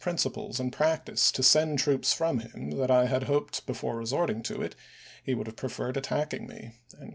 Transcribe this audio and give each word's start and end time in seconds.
principles 0.01 0.59
and 0.59 0.73
practice 0.73 1.31
to 1.31 1.43
send 1.43 1.77
troops 1.77 2.11
from 2.11 2.39
him, 2.39 2.71
that 2.71 2.89
I 2.89 3.05
had 3.05 3.21
hoped 3.25 3.67
before 3.67 3.97
resorting 3.97 4.41
to 4.41 4.59
it 4.63 4.75
he 5.23 5.35
would 5.35 5.45
have 5.45 5.55
preferred 5.57 5.95
attacking 5.95 6.47
me." 6.47 6.71